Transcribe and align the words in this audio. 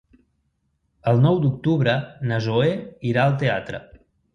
El 1.11 1.21
nou 1.27 1.37
d'octubre 1.45 1.95
na 2.33 2.43
Zoè 2.49 2.75
irà 3.15 3.31
al 3.31 3.41
teatre. 3.47 3.89